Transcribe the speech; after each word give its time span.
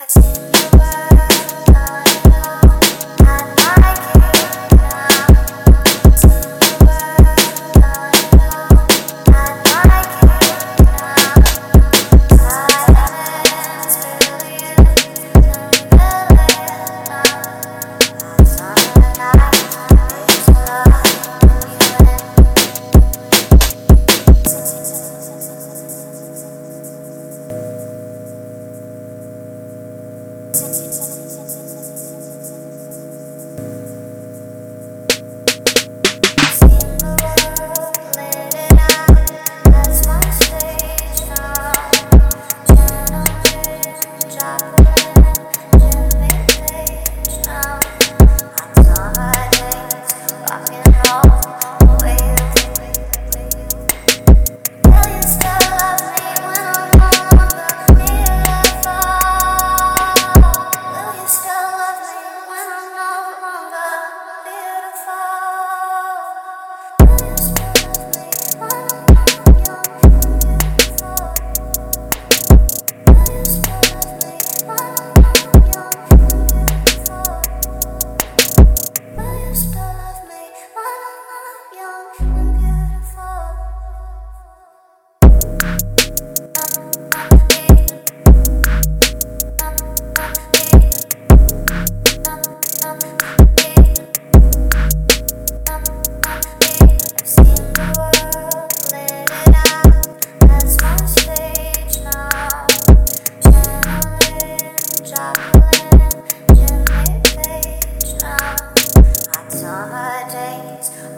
I 0.00 0.57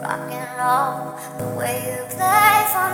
Rockin' 0.01 0.47
roll, 0.57 1.13
the 1.37 1.47
way 1.57 1.75
you 1.85 1.99
play 2.09 2.65
for 2.71 2.90